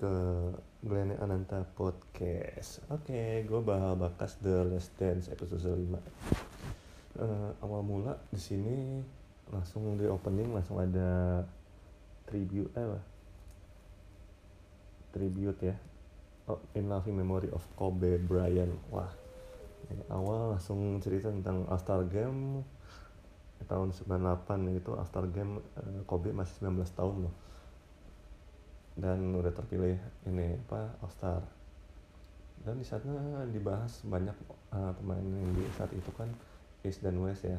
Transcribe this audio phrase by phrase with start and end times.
[0.00, 0.16] ke
[0.80, 2.80] Glenn Ananta Podcast.
[2.88, 9.04] Oke, gue bakal bakas The Last Dance episode 5 uh, Awal mula di sini
[9.52, 11.44] langsung di opening langsung ada
[12.24, 13.00] tribute eh apa?
[15.12, 15.76] Tribute ya.
[16.48, 18.72] Oh, In Loving Memory of Kobe Bryant.
[18.88, 19.12] Wah,
[19.92, 22.64] ini awal langsung cerita tentang All-Star Game
[23.68, 27.34] tahun 98 itu All-Star Game uh, Kobe masih 19 tahun loh
[29.00, 29.96] dan udah terpilih
[30.28, 31.40] ini apa All Star
[32.60, 34.36] dan di sana dibahas banyak
[34.76, 36.28] uh, pemain yang di saat itu kan
[36.84, 37.56] East dan West ya.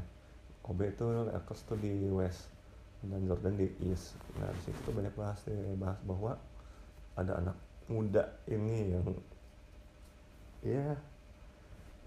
[0.62, 2.54] Kobe itu Lakers tuh di West
[3.02, 4.14] dan Jordan di East.
[4.38, 5.42] Nah di situ tuh banyak bahas
[5.82, 6.38] bahas bahwa
[7.18, 7.58] ada anak
[7.90, 9.06] muda ini yang
[10.62, 10.94] ya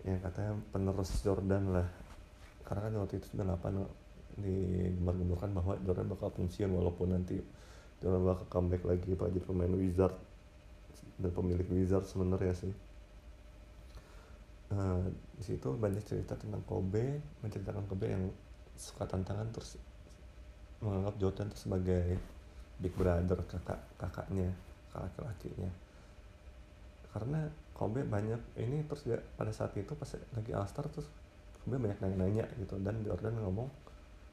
[0.07, 1.89] yang katanya penerus Jordan lah.
[2.63, 7.43] Karena kan waktu itu 98 digembar-gemborkan bahwa Jordan bakal pensiun walaupun nanti
[8.05, 10.13] jangan bakal comeback lagi pak pemain Wizard
[11.17, 12.75] dan pemilik Wizard sebenarnya sih.
[14.75, 18.29] Nah, di situ banyak cerita tentang Kobe menceritakan Kobe yang
[18.77, 19.81] suka tantangan terus
[20.85, 22.05] menganggap Jordan itu sebagai
[22.83, 24.51] big brother kakak kakaknya
[24.91, 25.71] kakak lakinya
[27.15, 31.07] karena Kobe banyak ini terus dia pada saat itu pas lagi All Star terus
[31.63, 33.71] Kobe banyak nanya-nanya gitu dan Jordan ngomong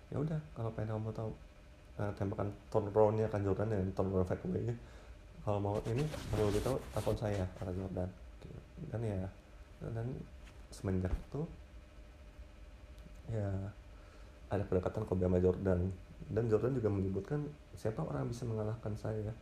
[0.10, 1.32] ya udah kalau pengen kamu tahu
[2.00, 4.76] uh, tembakan turnaroundnya kan Jordan dan turnaround fadeaway nya
[5.42, 6.06] kalau mau ini
[6.38, 8.10] lebih tahu telepon saya kata Jordan.
[8.94, 9.26] Dan ya
[9.82, 10.08] dan
[10.70, 11.42] semenjak itu
[13.34, 13.50] ya
[14.54, 15.90] ada kedekatan Kobe sama Jordan.
[16.30, 17.42] Dan Jordan juga menyebutkan
[17.74, 19.34] siapa orang bisa mengalahkan saya?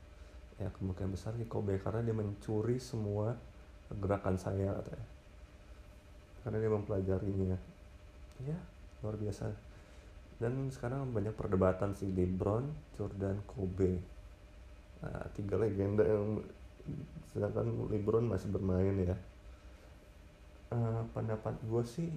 [0.56, 3.36] Ya kemungkinan besar di Kobe karena dia mencuri semua
[3.92, 5.08] gerakan saya katanya.
[6.48, 7.60] Karena dia mempelajarinya.
[8.48, 8.56] Ya
[9.04, 9.52] luar biasa
[10.40, 12.64] dan sekarang banyak perdebatan sih LeBron,
[12.96, 14.00] Jordan, Kobe.
[15.04, 16.40] Nah, tiga legenda yang
[17.36, 19.16] sedangkan LeBron masih bermain ya.
[20.72, 22.10] Uh, pendapat gue sih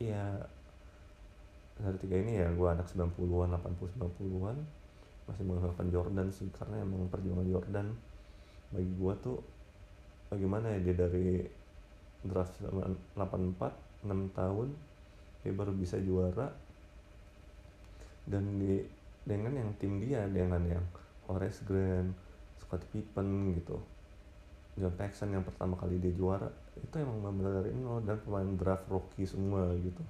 [0.00, 0.40] ya
[1.80, 4.56] dari tiga ini ya gue anak 90-an 80-90an
[5.28, 7.86] masih mengharapkan Jordan sih karena emang perjuangan Jordan
[8.72, 9.38] bagi gue tuh
[10.32, 11.44] bagaimana ya dia dari
[12.24, 14.68] draft 84 6 tahun
[15.44, 16.52] dia baru bisa juara
[18.26, 18.84] dan di
[19.24, 20.84] dengan yang tim dia dengan yang
[21.28, 22.16] Horace Grant,
[22.58, 23.78] Scott Pippen gitu.
[24.80, 26.48] John Paxson yang pertama kali dia juara
[26.78, 28.00] itu emang benar dari nol.
[28.02, 30.02] Dan pemain draft rookie semua gitu.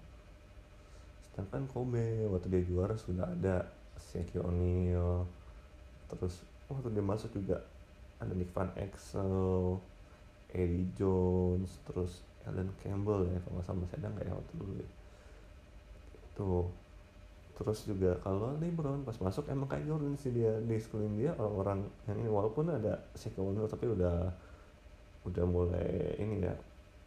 [1.30, 3.66] Sedangkan Kobe waktu dia juara sudah ada
[3.98, 5.26] Shaquille O'Neal.
[6.10, 7.60] Terus waktu dia masuk juga
[8.20, 9.80] ada Nick Van Exel
[10.52, 14.88] Eddie Jones terus Alan Campbell ya kalau salah masih ada nggak ya waktu dulu ya?
[16.30, 16.48] Itu
[17.60, 21.84] terus juga kalau LeBron pas masuk emang kayak Jordan sih dia di sekeliling dia orang-orang
[22.08, 24.32] yang ini walaupun ada Shaquille O'Neal tapi udah
[25.28, 26.56] udah mulai ini ya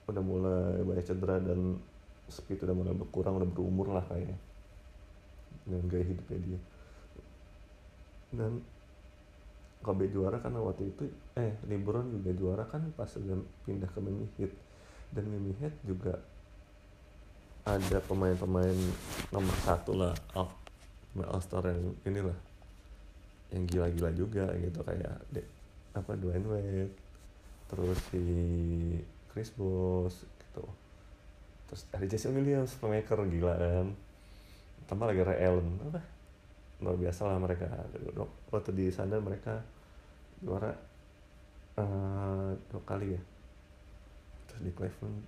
[0.06, 1.82] udah mulai banyak cedera dan
[2.30, 4.38] speed udah mulai berkurang udah berumur lah kayaknya
[5.64, 6.60] dengan gaya hidupnya dia.
[8.34, 8.52] Dan
[9.84, 13.36] Kobe juara karena waktu itu eh LeBron juga juara kan pas udah
[13.68, 14.52] pindah ke Miami Heat.
[15.12, 16.24] Dan Miami Heat juga
[17.64, 18.76] ada pemain-pemain
[19.32, 20.52] nomor satu lah oh,
[21.24, 22.36] All Star yang inilah
[23.54, 25.46] yang gila-gila juga gitu kayak de,
[25.94, 26.92] apa Dwayne Wade
[27.70, 28.24] terus si
[29.30, 30.66] Chris Bosh gitu.
[31.70, 33.88] Terus ada Jason Williams playmaker gila kan.
[34.90, 36.02] Tambah lagi Ray Allen apa?
[36.82, 37.66] Luar biasa lah mereka.
[38.54, 39.62] Waktu di sana mereka
[40.42, 40.74] juara
[41.78, 43.22] uh, dua kali ya.
[44.50, 45.20] Terus di Cleveland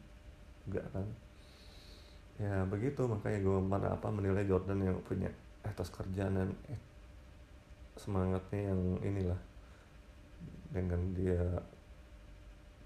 [0.66, 1.25] juga kan
[2.40, 3.08] ya begitu.
[3.08, 5.32] Makanya gue mana apa menilai Jordan yang punya
[5.64, 6.80] etos kerjaan dan eh,
[8.00, 9.42] semangatnya yang inilah.
[10.76, 11.44] Dengan dia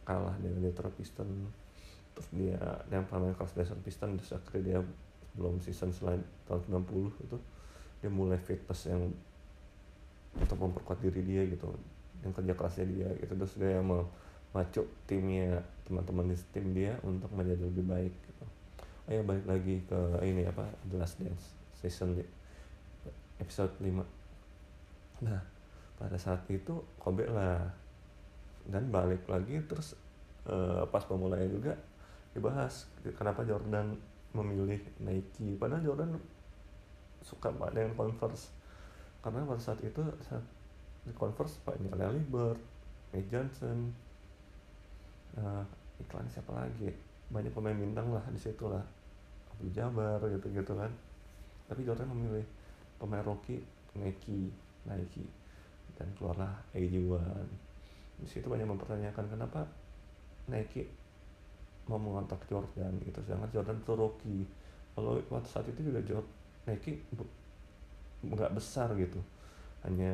[0.06, 1.30] kalah dengan Detroit Piston
[2.14, 2.58] terus dia
[2.90, 4.80] yang pemain kelas dasar Piston terus akhirnya dia
[5.38, 6.20] belum season selain
[6.50, 7.38] tahun 90 itu
[8.02, 9.14] dia mulai fitness yang
[10.34, 11.70] untuk memperkuat diri dia gitu
[12.26, 13.34] yang kerja kerasnya dia gitu.
[13.38, 14.06] Terus dia mau
[14.50, 18.46] macuk timnya teman-teman di tim dia untuk menjadi lebih baik gitu
[19.10, 22.14] ayo balik lagi ke ini apa The Last Dance season
[23.42, 25.42] episode 5 nah
[26.00, 27.68] pada saat itu Kobe lah.
[28.64, 30.00] Dan balik lagi terus
[30.48, 31.74] uh, pas pemulainya juga
[32.32, 32.88] dibahas
[33.20, 34.00] kenapa Jordan
[34.32, 35.60] memilih Nike.
[35.60, 36.16] Padahal Jordan
[37.20, 38.56] suka dengan Converse.
[39.20, 40.46] Karena pada saat itu saat
[41.04, 42.62] di Converse ini Ali Bird,
[43.12, 43.92] Mike Johnson,
[45.36, 45.66] uh,
[46.00, 46.96] iklan siapa lagi?
[47.28, 48.86] Banyak pemain bintang lah di situ lah
[49.60, 50.92] Abdul Jabar gitu-gitu kan.
[51.68, 52.48] Tapi Jordan memilih
[52.96, 53.60] pemain rookie
[54.00, 54.48] Nike
[54.88, 55.28] Nike
[56.00, 57.20] dan keluarlah AG1
[58.20, 59.68] di situ banyak mempertanyakan kenapa
[60.48, 60.88] Nike
[61.92, 63.20] mau mengontak Jordan gitu.
[63.24, 64.44] Sedangkan Jordan itu rookie
[64.96, 66.36] kalau waktu saat itu juga Jordan
[66.68, 67.04] Nike
[68.24, 69.20] nggak besar gitu.
[69.84, 70.12] Hanya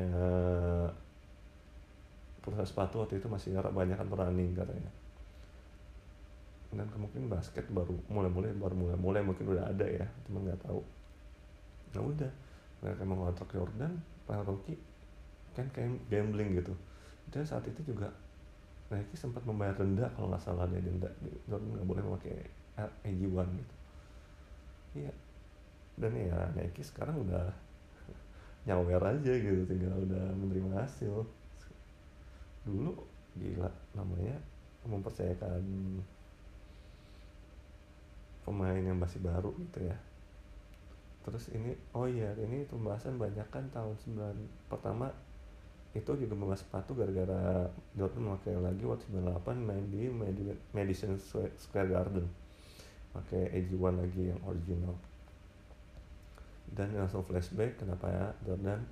[2.42, 5.05] perusahaan sepatu waktu itu masih banyak kan running katanya
[6.74, 10.82] dan kemungkinan basket baru mulai-mulai baru mulai-mulai mungkin udah ada ya cuma nggak tahu.
[11.94, 12.32] Nah udah
[12.82, 13.92] mereka mau ngontrak Jordan
[14.26, 14.78] para rookie
[15.54, 16.74] kan kayak gambling gitu.
[17.30, 18.10] Dan saat itu juga
[18.90, 21.10] Nike sempat membayar denda kalau nggak salah dia denda.
[21.46, 22.34] Jordan nggak boleh memakai
[23.06, 23.74] AG1 gitu.
[25.00, 25.12] Iya.
[25.96, 27.46] Dan ya Nike sekarang udah
[28.68, 31.24] nyawer aja gitu tinggal udah menerima hasil.
[32.66, 32.92] Dulu
[33.36, 34.36] gila namanya
[34.86, 35.62] mempercayakan
[38.46, 39.98] pemain yang masih baru gitu ya.
[41.26, 45.10] Terus ini oh iya ini pembahasan banyak kan tahun 9 pertama
[45.90, 47.66] itu juga membahas sepatu gara-gara
[47.98, 50.06] Jordan memakai lagi waktu 98 main di
[50.70, 51.18] Madison
[51.58, 52.26] Square Garden.
[53.10, 54.94] Pakai AG1 lagi yang original.
[56.70, 58.84] Dan langsung flashback kenapa ya Jordan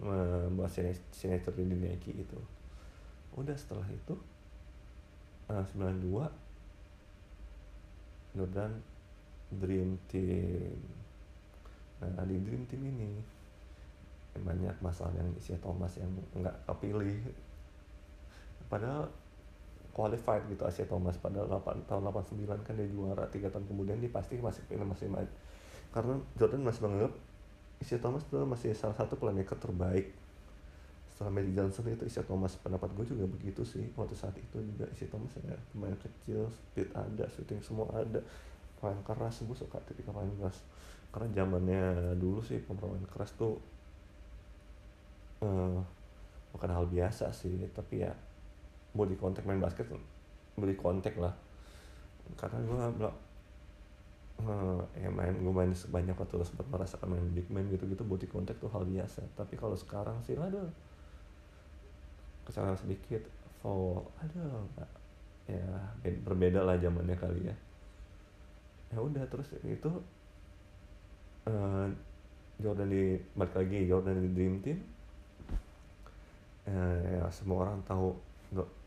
[0.00, 0.70] membuat
[1.12, 2.38] sinetron di Nike itu.
[3.34, 4.14] Udah setelah itu
[5.50, 6.47] uh, 92
[8.38, 8.72] Jordan
[9.58, 10.78] Dream Team.
[11.98, 13.10] Nah di Dream Team ini
[14.38, 17.18] banyak masalah yang isi Thomas yang nggak kepilih.
[18.70, 19.10] Padahal
[19.90, 24.12] qualified gitu Asia Thomas pada 8, tahun 89 kan dia juara tiga tahun kemudian dia
[24.14, 25.26] pasti masih pilih masih main.
[25.90, 27.12] Karena Jordan masih menganggap
[27.82, 30.14] Asia Thomas itu masih salah satu playmaker terbaik
[31.18, 33.82] setelah Magic Johnson itu Isaiah Thomas pendapat gue juga begitu sih.
[33.98, 35.58] Waktu saat itu juga Isaiah Thomas ya.
[35.74, 38.22] Pemain kecil speed ada shooting semua ada.
[38.78, 40.62] Pemain keras gue suka tipikal pemain keras.
[41.10, 43.58] Karena zamannya dulu sih pemain keras tuh
[45.42, 45.82] uh,
[46.54, 47.66] bukan hal biasa sih.
[47.74, 48.14] Tapi ya
[48.94, 49.90] body contact main basket
[50.54, 51.34] body contact lah.
[52.38, 52.62] Karena
[52.94, 53.10] gue
[54.46, 58.30] uh, ya main gue main sebanyak waktu sempat merasakan main big man gitu gitu body
[58.30, 59.26] contact tuh hal biasa.
[59.34, 60.70] Tapi kalau sekarang sih aduh
[62.48, 63.20] kesalahan sedikit
[63.60, 64.64] foul aduh
[65.48, 65.64] ya
[66.24, 67.56] berbeda lah zamannya kali ya.
[68.92, 69.90] Ya udah terus itu
[71.48, 71.88] uh,
[72.60, 74.78] Jordan di balik lagi Jordan di Dream Team.
[76.68, 78.12] Uh, ya semua orang tahu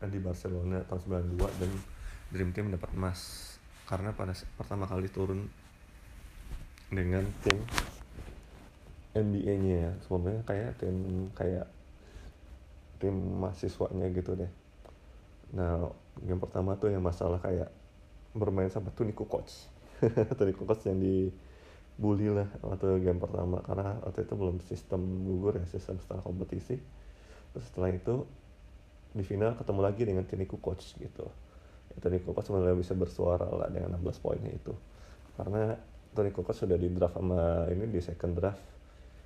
[0.06, 1.70] di Barcelona tahun 92 dan
[2.30, 3.20] Dream Team dapat emas.
[3.86, 5.50] Karena pada pertama kali turun
[6.94, 7.58] dengan tim
[9.18, 9.92] NBA-nya ya.
[10.06, 11.66] Sebenarnya kayak tim kayak
[13.02, 14.52] tim mahasiswanya gitu deh.
[15.58, 15.90] Nah
[16.22, 17.74] yang pertama tuh yang masalah kayak
[18.32, 19.72] bermain sama Tony Kukoc
[20.38, 25.66] Tony Kukoc yang dibully lah waktu game pertama karena waktu itu belum sistem gugur ya
[25.70, 26.76] sistem setelah kompetisi.
[27.52, 28.26] Terus setelah itu
[29.12, 31.26] di final ketemu lagi dengan Tony Kukoc gitu.
[31.92, 34.72] Ya, Tony Kukoc sebenarnya bisa bersuara lah dengan 16 poinnya itu.
[35.36, 35.76] Karena
[36.12, 38.62] Tony Kukoc sudah di draft sama ini di second draft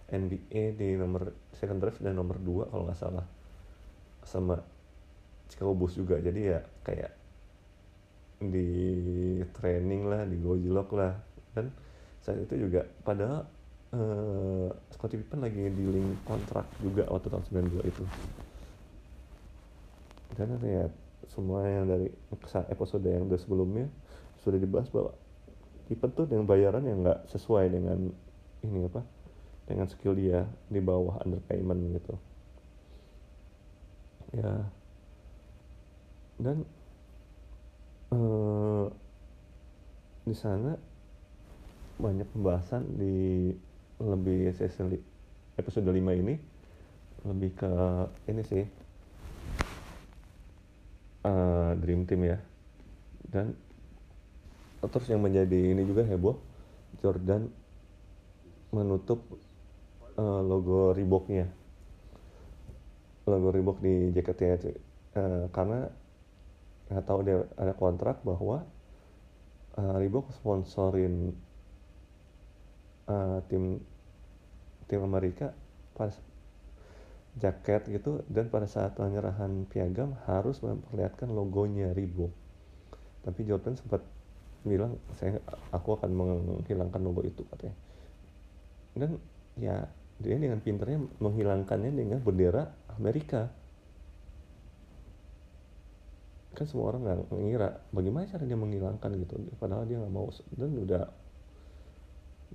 [0.07, 3.27] NBA di nomor second draft dan nomor 2 kalau nggak salah
[4.27, 4.59] sama
[5.47, 6.19] Chicago Bulls juga.
[6.19, 7.13] Jadi ya kayak
[8.43, 8.69] di
[9.57, 11.15] training lah di gojlok lah.
[11.55, 11.71] Dan
[12.21, 13.47] saat itu juga padahal
[13.95, 18.05] uh, Scottie Pippen lagi di link kontrak juga waktu tahun 92 itu.
[20.37, 20.91] Dan ya
[21.33, 22.13] semua yang dari
[22.69, 23.87] episode yang udah sebelumnya
[24.45, 25.15] sudah dibahas bahwa
[25.87, 28.11] Pippen tuh dengan bayaran yang nggak sesuai dengan
[28.67, 29.07] ini apa
[29.67, 32.15] dengan skill dia di bawah underpayment gitu
[34.35, 34.53] ya.
[36.37, 36.67] Dan
[38.13, 38.87] uh,
[40.27, 40.75] di sana
[41.97, 43.51] banyak pembahasan di
[44.03, 44.97] lebih season
[45.57, 46.35] episode 5 ini.
[47.27, 47.73] Lebih ke
[48.31, 48.65] ini sih.
[51.27, 52.39] Uh, dream team ya.
[53.27, 53.55] Dan
[54.87, 56.39] terus yang menjadi ini juga heboh
[57.03, 57.51] Jordan
[58.71, 59.19] menutup
[60.15, 61.66] uh, logo Reeboknya
[63.27, 64.55] logo Reebok di jaketnya
[65.19, 65.91] uh, karena
[66.87, 68.63] nggak tahu dia ada kontrak bahwa
[69.75, 71.35] uh, Reebok sponsorin
[73.11, 73.83] uh, tim
[74.87, 75.51] tim Amerika
[75.99, 76.15] pas
[77.37, 82.33] jaket gitu dan pada saat penyerahan piagam harus memperlihatkan logonya Reebok.
[83.27, 84.01] Tapi Jordan sempat
[84.63, 87.77] bilang saya aku akan menghilangkan logo itu katanya.
[88.97, 89.21] Dan
[89.61, 89.85] ya
[90.17, 93.53] dia dengan pinternya menghilangkannya dengan bendera Amerika.
[96.57, 99.35] Kan semua orang nggak mengira bagaimana cara dia menghilangkan gitu?
[99.61, 100.33] Padahal dia nggak mau.
[100.57, 101.05] Dan udah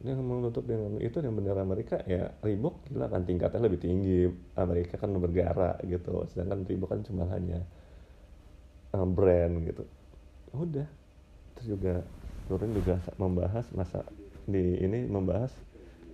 [0.01, 4.25] yang menutup dengan itu yang bendera Amerika ya Reebok gila kan tingkatnya lebih tinggi.
[4.57, 7.61] Amerika kan bergara gitu sedangkan Reebok kan cuma hanya
[8.97, 9.85] uh, brand gitu.
[10.57, 10.89] Udah
[11.53, 12.01] terus juga
[12.49, 14.01] Nurin juga membahas masa
[14.49, 15.53] di ini membahas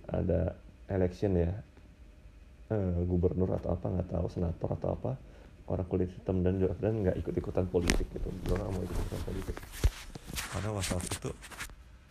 [0.06, 0.54] ada
[0.88, 1.52] election ya.
[2.68, 5.16] Uh, gubernur atau apa nggak tahu senator atau apa
[5.72, 8.28] orang kulit hitam dan Jordan nggak ikut ikutan politik gitu.
[8.44, 9.56] Jordan mau ikut ikutan politik.
[10.52, 11.30] Karena masalah itu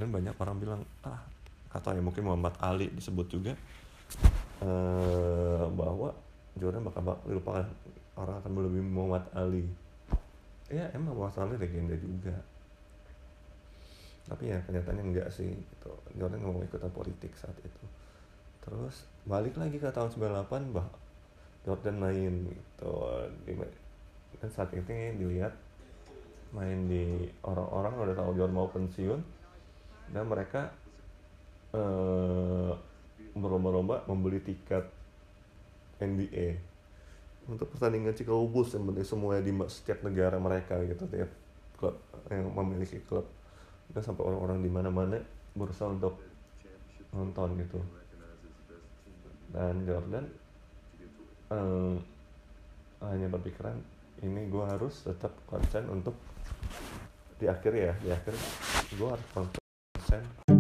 [0.01, 1.22] dan banyak orang bilang ah
[1.69, 3.53] kata ya mungkin Muhammad Ali disebut juga
[4.65, 6.13] uh, bahwa
[6.57, 7.65] Jordan bakal dilupakan.
[8.17, 9.62] Orang akan melebihi Muhammad Ali.
[10.74, 12.34] Ya emang Muhammad Ali legenda juga.
[14.25, 15.93] Tapi ya kenyataannya enggak sih gitu.
[16.17, 17.97] Jordan nggak mau ikutan politik saat itu
[18.67, 20.88] terus balik lagi ke tahun 98 bah
[21.63, 22.91] Jordan main gitu.
[23.43, 23.55] Di,
[24.39, 25.55] dan saat ini dilihat
[26.51, 29.19] main di orang-orang udah tahu Jordan mau pensiun
[30.15, 30.71] dan mereka
[31.75, 32.71] uh,
[33.36, 34.88] berlomba-lomba membeli tiket
[36.00, 36.55] NBA
[37.47, 41.31] untuk pertandingan Chicago Bulls yang penting semuanya di setiap negara mereka gitu tiap
[41.79, 41.95] klub
[42.27, 43.27] yang memiliki klub.
[43.88, 45.19] Dan sampai orang-orang di mana-mana
[45.55, 46.19] berusaha untuk
[47.15, 47.79] nonton gitu
[49.54, 50.25] dan Jordan
[51.51, 52.01] um,
[53.06, 53.77] hanya berpikiran
[54.25, 56.18] ini gue harus tetap konsen untuk
[57.38, 58.34] di akhir ya di akhir
[58.98, 60.57] gue harus konsen